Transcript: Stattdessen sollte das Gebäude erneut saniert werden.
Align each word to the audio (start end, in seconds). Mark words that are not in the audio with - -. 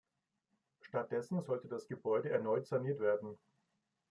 Stattdessen 0.79 1.43
sollte 1.43 1.67
das 1.67 1.87
Gebäude 1.87 2.31
erneut 2.31 2.65
saniert 2.65 2.99
werden. 2.99 3.37